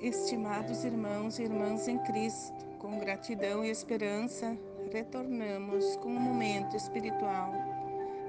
[0.00, 4.54] Estimados irmãos e irmãs em Cristo, com gratidão e esperança,
[4.92, 7.54] retornamos com um momento espiritual.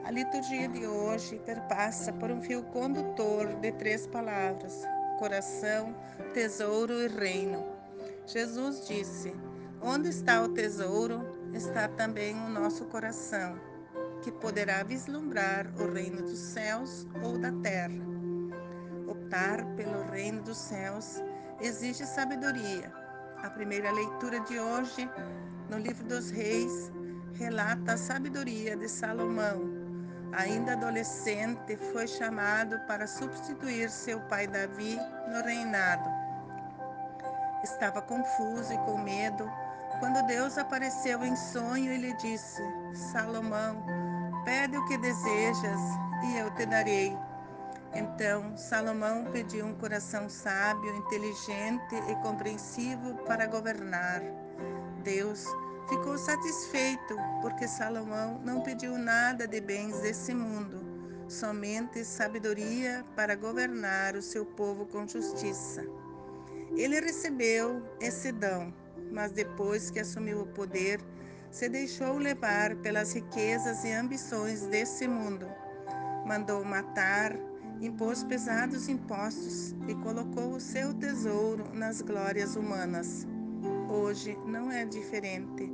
[0.06, 4.82] A liturgia de hoje perpassa por um fio condutor de três palavras:
[5.20, 5.94] coração,
[6.34, 7.66] tesouro e reino.
[8.26, 9.36] Jesus disse:
[9.82, 11.20] Onde está o tesouro,
[11.54, 13.60] está também o nosso coração,
[14.24, 18.08] que poderá vislumbrar o reino dos céus ou da terra.
[19.06, 21.22] Optar pelo reino dos céus
[21.60, 22.92] exige sabedoria.
[23.44, 25.10] A primeira leitura de hoje,
[25.70, 26.92] no livro dos Reis,
[27.34, 29.62] relata a sabedoria de Salomão.
[30.34, 36.10] Ainda adolescente, foi chamado para substituir seu pai Davi no reinado.
[37.64, 39.50] Estava confuso e com medo
[40.00, 42.62] quando Deus apareceu em sonho e lhe disse:
[42.94, 43.84] Salomão,
[44.46, 45.80] pede o que desejas
[46.24, 47.18] e eu te darei.
[47.94, 54.22] Então Salomão pediu um coração sábio, inteligente e compreensivo para governar.
[55.04, 55.46] Deus
[55.88, 60.86] ficou satisfeito porque Salomão não pediu nada de bens desse mundo,
[61.30, 65.84] somente sabedoria para governar o seu povo com justiça.
[66.76, 68.74] Ele recebeu esse dom,
[69.12, 71.00] mas depois que assumiu o poder,
[71.50, 75.48] se deixou levar pelas riquezas e ambições desse mundo.
[76.26, 77.34] Mandou matar,
[77.82, 83.28] impôs pesados impostos e colocou o seu tesouro nas glórias humanas.
[83.90, 85.72] Hoje não é diferente.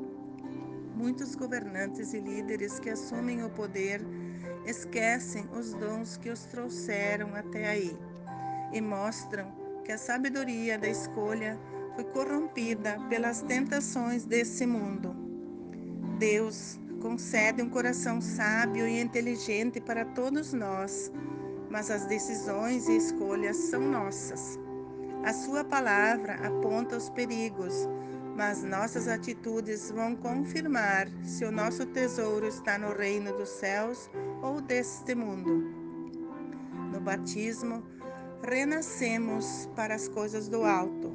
[0.95, 4.01] Muitos governantes e líderes que assumem o poder
[4.65, 7.97] esquecem os dons que os trouxeram até aí
[8.71, 9.51] e mostram
[9.83, 11.59] que a sabedoria da escolha
[11.95, 15.15] foi corrompida pelas tentações desse mundo.
[16.17, 21.11] Deus concede um coração sábio e inteligente para todos nós
[21.73, 24.59] mas as decisões e escolhas são nossas.
[25.23, 27.89] A Sua palavra aponta os perigos,
[28.38, 34.08] mas nossas atitudes vão confirmar se o nosso tesouro está no reino dos céus
[34.43, 35.64] ou deste mundo.
[36.92, 37.83] No batismo,
[38.43, 41.11] renascemos para as coisas do alto.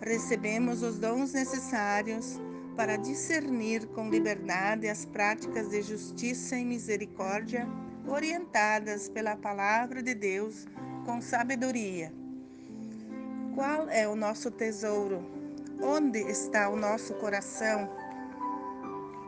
[0.00, 2.40] Recebemos os dons necessários
[2.78, 7.68] para discernir com liberdade as práticas de justiça e misericórdia
[8.06, 10.66] orientadas pela palavra de Deus
[11.04, 12.12] com sabedoria.
[13.54, 15.24] Qual é o nosso tesouro?
[15.80, 17.88] Onde está o nosso coração?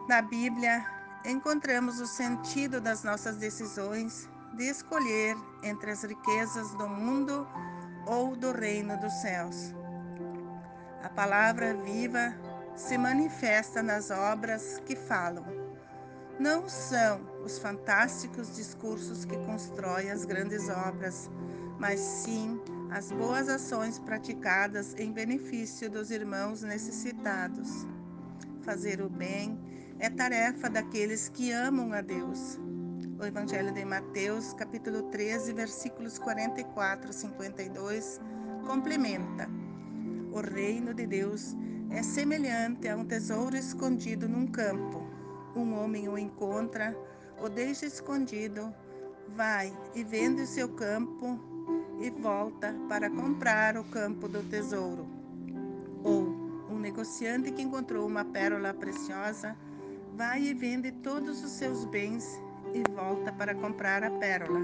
[0.09, 0.84] Na Bíblia,
[1.25, 7.47] encontramos o sentido das nossas decisões de escolher entre as riquezas do mundo
[8.07, 9.75] ou do reino dos céus.
[11.03, 12.34] A palavra viva
[12.77, 15.45] se manifesta nas obras que falam.
[16.39, 21.31] Não são os fantásticos discursos que constroem as grandes obras,
[21.78, 22.60] mas sim
[22.91, 27.87] as boas ações praticadas em benefício dos irmãos necessitados.
[28.62, 29.59] Fazer o bem
[29.99, 32.59] é tarefa daqueles que amam a Deus.
[33.21, 38.21] O Evangelho de Mateus, capítulo 13, versículos 44 a 52,
[38.66, 39.49] complementa:
[40.33, 41.54] O reino de Deus
[41.91, 45.15] é semelhante a um tesouro escondido num campo
[45.56, 46.97] um homem o encontra,
[47.43, 48.72] o deixa escondido,
[49.37, 51.39] vai e vende o seu campo
[52.00, 55.06] e volta para comprar o campo do tesouro.
[56.03, 56.22] Ou
[56.71, 59.56] um negociante que encontrou uma pérola preciosa,
[60.17, 62.41] vai e vende todos os seus bens
[62.72, 64.61] e volta para comprar a pérola.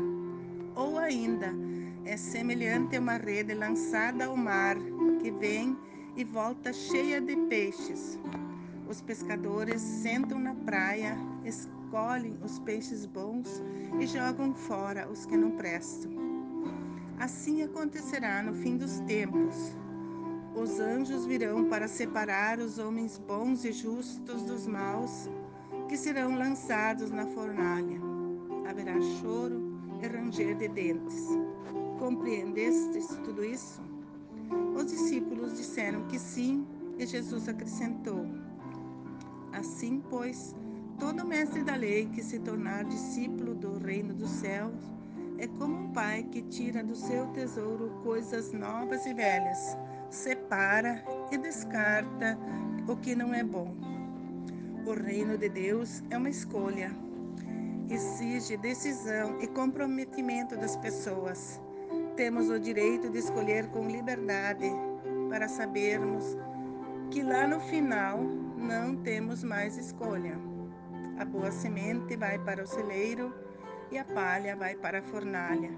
[0.74, 1.52] Ou ainda,
[2.04, 4.76] é semelhante a uma rede lançada ao mar
[5.20, 5.76] que vem
[6.16, 8.18] e volta cheia de peixes.
[8.90, 13.62] Os pescadores sentam na praia, escolhem os peixes bons
[14.00, 16.10] e jogam fora os que não prestam.
[17.16, 19.54] Assim acontecerá no fim dos tempos.
[20.56, 25.30] Os anjos virão para separar os homens bons e justos dos maus,
[25.88, 28.00] que serão lançados na fornalha.
[28.68, 29.72] Haverá choro
[30.02, 31.28] e ranger de dentes.
[32.00, 33.80] Compreendestes tudo isso?
[34.74, 36.66] Os discípulos disseram que sim,
[36.98, 38.26] e Jesus acrescentou:
[39.52, 40.54] Assim, pois,
[40.98, 44.74] todo mestre da lei que se tornar discípulo do reino dos céus
[45.38, 49.76] é como um pai que tira do seu tesouro coisas novas e velhas,
[50.10, 51.02] separa
[51.32, 52.38] e descarta
[52.86, 53.74] o que não é bom.
[54.86, 56.90] O reino de Deus é uma escolha.
[57.88, 61.60] Exige decisão e comprometimento das pessoas.
[62.16, 64.70] Temos o direito de escolher com liberdade
[65.28, 66.36] para sabermos
[67.10, 68.20] que lá no final
[68.60, 70.38] não temos mais escolha.
[71.18, 73.34] A boa semente vai para o celeiro
[73.90, 75.70] e a palha vai para a fornalha.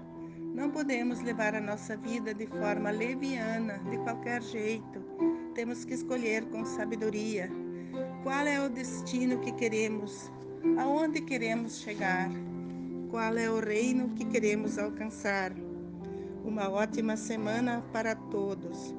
[0.53, 5.01] Não podemos levar a nossa vida de forma leviana, de qualquer jeito.
[5.55, 7.49] Temos que escolher com sabedoria
[8.21, 10.31] qual é o destino que queremos,
[10.77, 12.29] aonde queremos chegar,
[13.09, 15.51] qual é o reino que queremos alcançar.
[16.43, 18.93] Uma ótima semana para todos.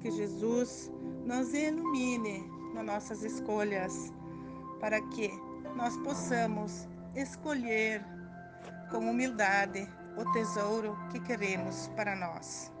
[0.00, 0.90] Que Jesus
[1.24, 4.12] nos ilumine nas nossas escolhas,
[4.80, 5.30] para que
[5.76, 8.04] nós possamos escolher
[8.90, 12.71] com humildade o tesouro que queremos para nós.